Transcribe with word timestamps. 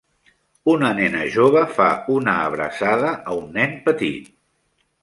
una 0.71 0.89
nena 0.99 1.21
jove 1.35 1.63
fa 1.75 1.91
una 2.17 2.35
abraçada 2.47 3.13
a 3.35 3.39
un 3.45 3.57
nen 3.61 3.79
petit. 3.87 4.35